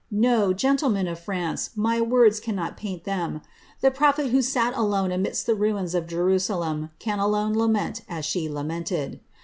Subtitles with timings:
[0.11, 3.43] N0| gentlemen of France, my words cannot paint them;
[3.83, 8.49] liie prophet who sat akms amidst the ruins of Jeru^lem can alono lament us bhe
[8.49, 9.19] lamented.